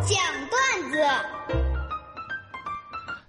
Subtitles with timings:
[0.00, 0.18] 讲
[0.50, 0.98] 段子。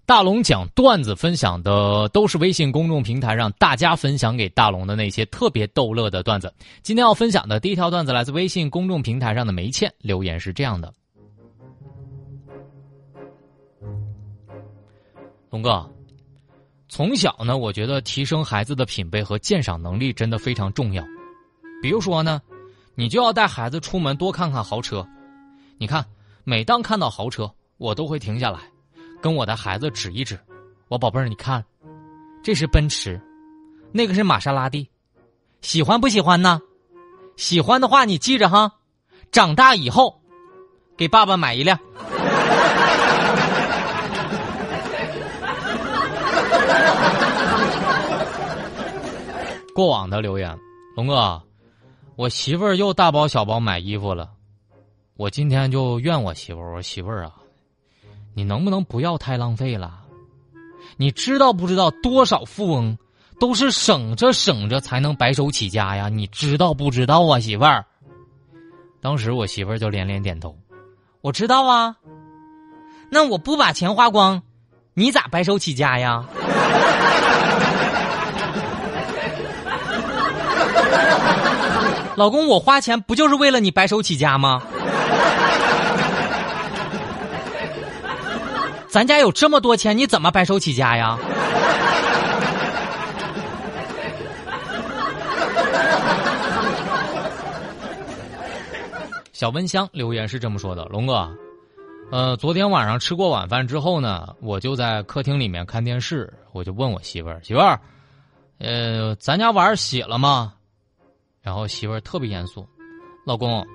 [0.05, 6.51] 大龙讲段子分享的都是微信公众平台上大家分享给大龙的那些特别逗乐的段子。
[6.81, 10.91] 今天要分享的第一条段子来自微信公众平台上的梅倩留言是这样的：
[15.51, 15.87] 龙哥，
[16.87, 21.03] 从小呢，我觉得提升孩子的品味和鉴赏能力真的非常重要。
[21.81, 22.41] 比如说呢，
[22.95, 25.07] 你就要带孩子出门多看看豪车。
[25.77, 26.05] 你看，
[26.49, 28.59] 每当看到豪车，我都会停下来。
[29.21, 30.35] 跟我的孩子指一指，
[30.87, 31.63] 我宝贝儿，你看，
[32.41, 33.21] 这是奔驰，
[33.91, 34.89] 那个是玛莎拉蒂，
[35.61, 36.59] 喜欢不喜欢呢？
[37.35, 38.71] 喜欢的话，你记着哈，
[39.31, 40.19] 长大以后
[40.97, 41.77] 给爸爸买一辆。
[49.75, 50.57] 过往的留言，
[50.95, 51.39] 龙哥，
[52.15, 54.31] 我媳妇儿又大包小包买衣服了，
[55.19, 57.33] 我今天就怨我媳妇儿，我说媳妇儿啊。
[58.33, 59.99] 你能不能不要太浪费了？
[60.95, 62.97] 你知道不知道多少富翁
[63.37, 66.07] 都是省着省着才能白手起家呀？
[66.07, 67.85] 你知道不知道啊，媳妇儿？
[69.01, 70.57] 当时我媳妇儿就连连点头，
[71.19, 71.93] 我知道啊。
[73.09, 74.41] 那我不把钱花光，
[74.93, 76.23] 你咋白手起家呀？
[82.15, 84.63] 老公，我花钱不就是为了你白手起家吗？
[88.89, 91.17] 咱家有这么多钱，你怎么白手起家呀？
[99.31, 101.31] 小温香留言是这么说的：“龙哥，
[102.11, 107.79] 呃，昨天晚上吃过晚饭之后呢，我就在客厅里面看电视，我就问我媳妇儿：媳妇儿，
[108.57, 110.53] 呃，咱家碗洗了吗？
[111.41, 112.67] 然后媳妇儿特别严肃：
[113.25, 113.65] 老公，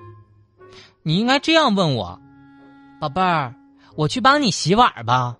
[1.01, 2.19] 你应该这样问我，
[2.99, 3.55] 宝贝儿。”
[3.95, 5.37] 我去帮你洗碗吧，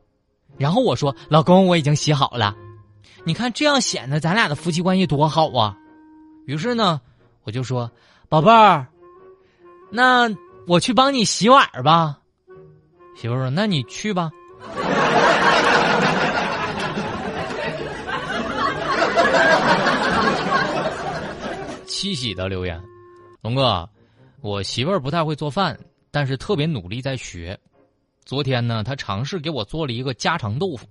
[0.58, 2.56] 然后我说：“老公，我已经洗好了，
[3.26, 5.78] 你看这样显得咱俩的夫妻关系多好啊。”
[6.48, 7.02] 于是呢，
[7.44, 7.92] 我就说
[8.30, 8.88] ：“宝贝儿，
[9.90, 10.30] 那
[10.68, 12.18] 我去帮你洗碗吧。”
[13.18, 14.32] 媳妇说：“那你去吧。”
[21.86, 22.82] 七喜的留言，
[23.42, 23.90] 龙哥，
[24.42, 25.78] 我媳妇儿不太会做饭，
[26.12, 27.58] 但是特别努力在学。
[28.26, 30.88] 昨天呢，他尝试给我做了一个家常豆腐，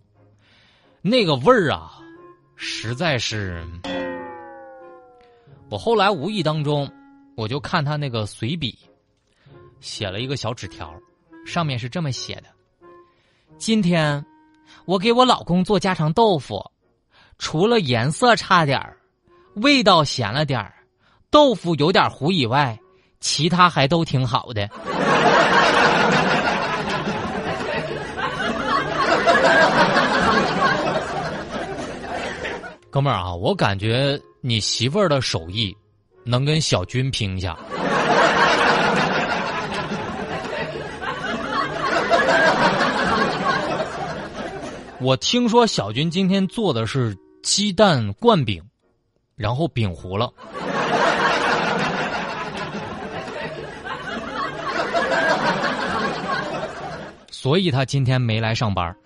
[1.03, 1.99] 那个味儿啊，
[2.55, 3.61] 实在是……
[5.69, 6.89] 我后来无意当中，
[7.37, 8.79] 我就看他那个随笔，
[9.81, 10.95] 写了一个小纸条，
[11.45, 12.45] 上面是这么写的
[13.59, 14.25] ：“今天
[14.85, 16.65] 我给我老公做家常豆腐，
[17.37, 18.97] 除了颜色差点儿，
[19.57, 20.73] 味道咸了点儿，
[21.31, 22.79] 豆腐有点糊以外，
[23.19, 24.71] 其他还都挺好的。”
[32.95, 35.77] 哥们儿啊，我感觉你媳妇儿的手艺
[36.23, 37.59] 能跟小军拼一下。
[45.01, 48.63] 我听说小军今天做的是鸡蛋灌饼，
[49.35, 50.33] 然后饼糊了，
[57.29, 58.97] 所以他今天没来上班。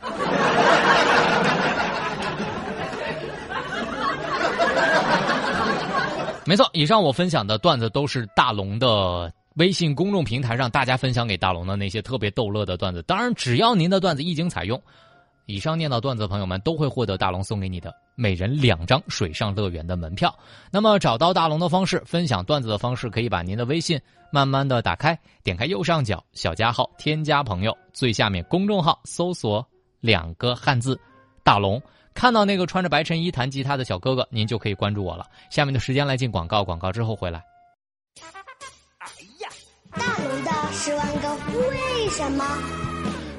[6.49, 13.03] 没错，以上我分享的段子都是大龙的微信公众平台上大家分享给大龙的那些特别逗乐的段子。
[13.03, 14.83] 当然，只要您的段子一经采用，
[15.45, 20.35] 以上念到段子的朋友们都会获得大龙送给你的每人两张水上乐园的门票。
[20.71, 24.01] 那么，找到大龙的方式，分享段子的方式，可以把您的微信
[24.33, 29.63] 慢慢的打开，点开右上角小加号，添加朋友，最下面公众号搜索
[30.01, 30.99] 两个汉字
[31.45, 31.79] “大龙”。
[32.19, 35.25] 看到那个穿着白衬衣弹吉他的小哥哥，您就可以关注我了。
[35.51, 37.41] 下面的时间来进广告，广告之后回来。
[38.99, 39.07] 哎
[39.41, 39.49] 呀，
[39.93, 42.45] 大龙的十万个为什么？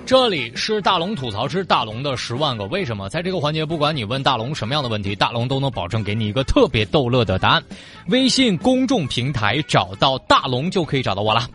[0.05, 3.09] 这里是大龙吐槽之大龙的十万个为什么。
[3.09, 7.61] 在这个环节，不管你问大龙什么样的问题，大龙都能保证给你一个特别逗乐的答案。
[8.07, 11.45] 微信公众平台找到大龙就可以找到我了。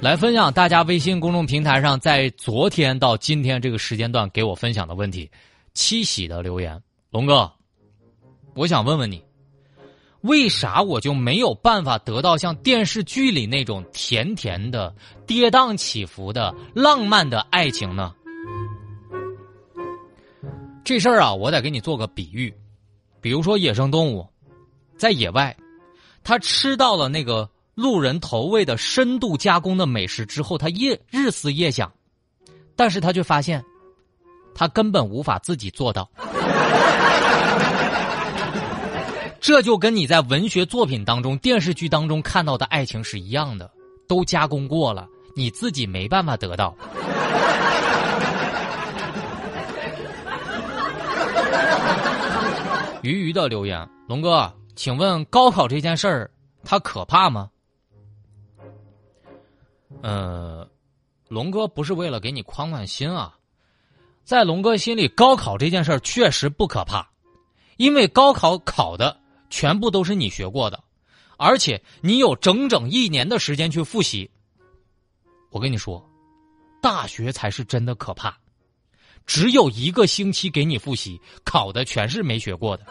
[0.00, 5.30] 来分享大家微信公众平台上在昨天到今天这个时间段给我分享的问题。
[5.76, 7.52] 七喜的留言，龙哥，
[8.54, 9.22] 我想问问你，
[10.22, 14.92] 为啥我就没有办法得到像电视剧里那种甜甜的、
[15.26, 18.14] 跌宕起伏的浪漫的爱情呢？
[20.82, 22.52] 这事儿啊，我得给你做个比喻，
[23.20, 24.26] 比如说野生动物，
[24.96, 25.54] 在野外，
[26.24, 31.92] 它吃到了那个路人投喂的深度加工的美食之后，他夜日思夜想，
[32.74, 33.62] 但是他却发现，
[34.56, 36.08] 他根本无法自己做到。
[39.38, 43.70] 这就跟你在文学作品当中、电视剧当中看到的爱情是一样的，
[44.08, 45.06] 都加工过了，
[45.36, 46.74] 你自己没办法得到。
[53.02, 56.30] 鱼鱼的留言，龙哥，请问高考这件事儿，
[56.64, 57.48] 它可怕吗？
[60.02, 60.66] 呃，
[61.28, 63.35] 龙哥不是为了给你宽宽心啊，
[64.26, 67.08] 在龙哥心里，高考这件事儿确实不可怕，
[67.76, 69.16] 因为高考考的
[69.50, 70.82] 全部都是你学过的，
[71.36, 74.28] 而且你有整整一年的时间去复习。
[75.50, 76.04] 我跟你说，
[76.82, 78.36] 大学才是真的可怕。
[79.26, 82.84] 只有一个星期给你复习，考的全是没学过的。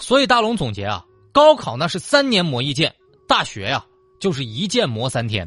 [0.00, 2.94] 所以大龙总结啊，高考那是三年磨一剑，
[3.28, 3.84] 大学呀
[4.24, 5.46] 就是一剑磨三天。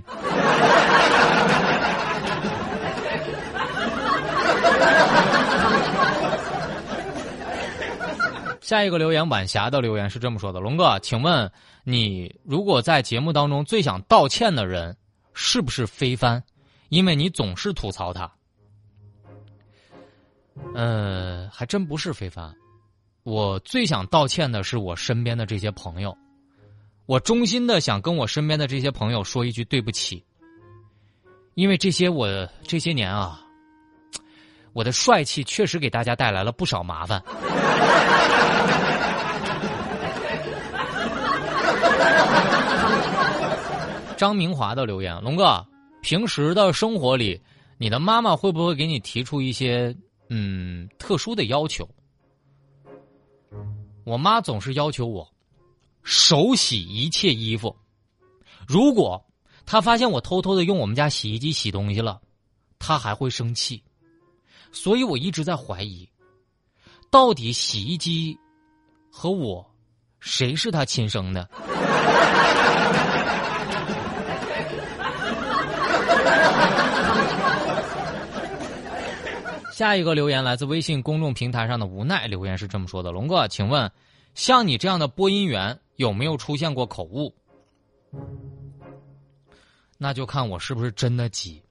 [8.61, 11.51] 下一个留言，晚霞的留言是这么说的：“龙哥，请问
[11.85, 14.95] 你如果在节目当中最想道歉的人
[15.33, 16.43] 是不是飞帆？
[16.89, 18.31] 因为你总是吐槽他。”
[20.75, 22.53] 呃，还真不是飞帆。
[23.23, 26.15] 我最想道歉的是我身边的这些朋友，
[27.07, 30.21] 我衷心的想跟我身边的这些朋友说一句对不起，
[31.53, 32.27] 因为这些我
[32.63, 33.41] 这些年啊，
[34.73, 37.23] 我的帅气确实给大家带来了不少麻烦。
[44.17, 45.65] 张明华的留言：龙哥，
[46.01, 47.41] 平时的生活里，
[47.77, 49.95] 你的妈妈会不会给你提出一些
[50.27, 51.87] 嗯特殊的要求？
[54.03, 55.25] 我妈总是要求我
[56.09, 57.75] 手洗一切衣服，
[58.65, 59.21] 如果
[59.65, 62.21] 他发现我偷偷的用我们家洗衣机洗东西了，
[62.79, 63.83] 他还会生气。
[64.71, 66.07] 所以我一直在怀疑，
[67.11, 68.39] 到底洗衣机
[69.11, 69.69] 和我
[70.21, 71.49] 谁是他亲生的？
[79.73, 83.91] 下一个留言来自微信公众平台上的无奈留言是这么说的：“龙哥，请问，
[84.35, 87.31] 像你这样的播音员有没有出现过口误？
[89.97, 91.61] 那就看我是不是真的急。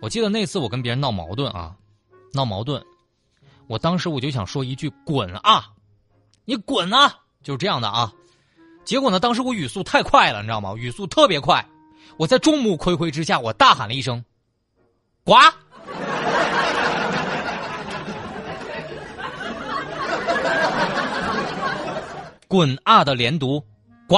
[0.00, 1.76] 我记得那次我跟别人闹矛盾啊，
[2.32, 2.82] 闹矛盾，
[3.66, 5.72] 我当时我就想说一句‘滚啊，
[6.44, 8.12] 你滚啊’，就是这样的啊。
[8.84, 10.74] 结果呢，当时我语速太快了，你知道吗？
[10.76, 11.68] 语速特别快，
[12.18, 14.24] 我在众目睽睽之下，我大喊了一声
[15.24, 15.32] ‘呱’。”
[22.48, 23.60] 滚啊的连读，
[24.06, 24.16] 呱！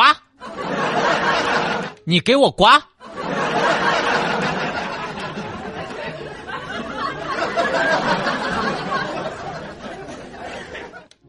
[2.04, 2.66] 你给我呱！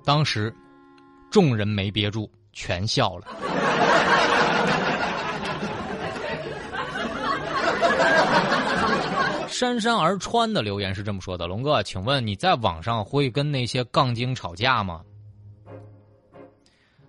[0.04, 0.54] 当时，
[1.32, 3.28] 众人没憋住，全笑了。
[9.48, 15.02] 姗姗而穿的留言是这么说的：“龙哥，请问你在网上会跟那些杠精吵架吗？”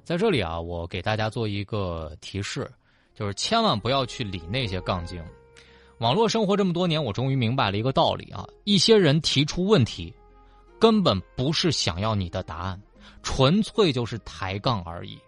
[0.05, 2.71] 在这里啊，我给大家做一个提示，
[3.15, 5.23] 就是千万不要去理那些杠精。
[5.99, 10.13] 网络生活这么多年，我终于明白了一个道理啊：一些人提出问题，
[10.79, 12.81] 根本不是想要你的答案，
[13.23, 15.19] 纯粹就是抬杠而已。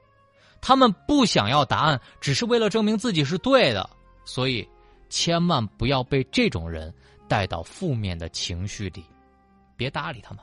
[0.60, 3.88] 他们不想要答案，只是为了证明自己是对的。
[4.24, 4.66] 所以，
[5.10, 6.92] 千万不要被这种人
[7.28, 9.04] 带到负面的情绪里，
[9.76, 10.42] 别搭理他们。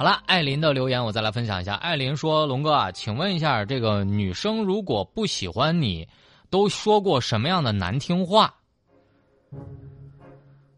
[0.00, 1.74] 好了，艾琳的留言我再来分享一下。
[1.74, 6.08] 艾琳说：“龙哥啊，请问一下，这个女生如果不喜欢你，
[6.48, 8.54] 都说过什么样的难听话？”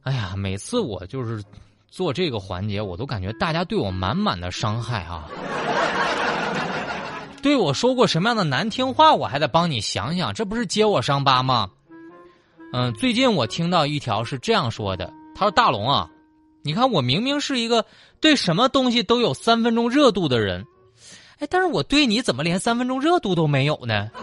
[0.02, 1.40] 哎呀，每次我就是
[1.86, 5.28] 做这个环节，我都感觉大家对我满满的伤害啊！
[7.40, 11.70] 对我说过什么样的难听话，我还得帮你想想，这不是揭我伤疤吗？
[12.72, 16.10] 嗯，最近我听到一条是这样说的，他说：“大龙啊。”
[16.64, 17.84] 你看，我明明是一个
[18.20, 20.64] 对什么东西都有三分钟热度的人，
[21.40, 24.08] 哎，但是我对你怎么连三分钟热度都没有呢？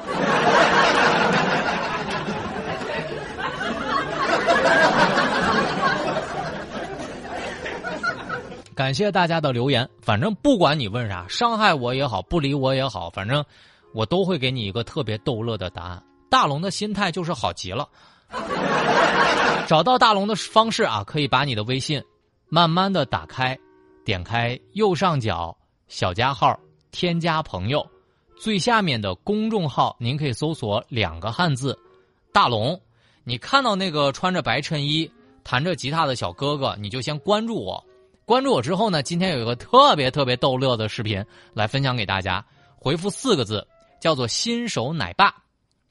[8.73, 13.43] 感谢大家的留言，反正不管你问啥，伤害我也好，不理我也好，反正
[13.93, 16.01] 我都会给你一个特别逗乐的答案。
[16.29, 17.85] 大龙的心态就是好极了。
[19.67, 22.01] 找到大龙的方式啊，可以把你的微信
[22.49, 23.57] 慢慢的打开，
[24.03, 25.55] 点开右上角
[25.87, 27.87] 小加号，添加朋友，
[28.39, 31.77] 最下面的公众号，您可以搜索两个汉字
[32.33, 32.79] “大龙”。
[33.23, 35.09] 你看到那个穿着白衬衣、
[35.43, 37.83] 弹着吉他的小哥哥，你就先关注我。
[38.25, 42.43] 关注我之后呢，今天有一个特别特别逗乐的视频来分享给大家。
[42.75, 43.67] 回复四个字，
[43.99, 45.35] 叫做“新手奶爸”。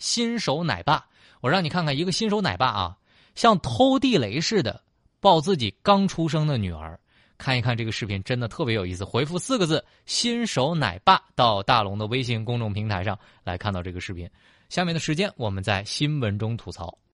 [0.00, 1.06] 新手奶爸，
[1.40, 2.96] 我让你看看一个新手奶爸啊，
[3.36, 4.82] 像偷地雷似的
[5.20, 6.98] 抱自己刚出生的女儿。
[7.36, 9.04] 看一看这个视频，真的特别有意思。
[9.04, 14.28] 回复四个字“新手奶爸”到大龙的微信公众平台上来看到这个视频。
[14.68, 16.98] 下面的时间，我们在新闻中吐槽。